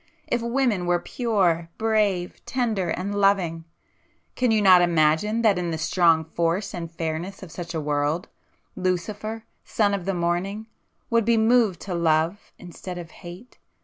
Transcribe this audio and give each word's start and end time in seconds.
if 0.25 0.41
women 0.41 0.87
were 0.87 0.97
pure, 0.97 1.69
brave, 1.77 2.43
tender 2.47 2.89
and 2.89 3.13
loving,—can 3.13 4.49
you 4.49 4.59
not 4.59 4.81
imagine 4.81 5.43
that 5.43 5.59
in 5.59 5.69
the 5.69 5.77
strong 5.77 6.25
force 6.25 6.73
and 6.73 6.91
fairness 6.91 7.43
of 7.43 7.51
such 7.51 7.75
a 7.75 7.79
world, 7.79 8.27
'Lucifer, 8.75 9.43
son 9.63 9.93
of 9.93 10.05
the 10.05 10.15
Morning' 10.15 10.65
would 11.11 11.23
be 11.23 11.37
moved 11.37 11.81
to 11.81 11.93
love 11.93 12.51
instead 12.57 12.97
of 12.97 13.11
hate? 13.11 13.59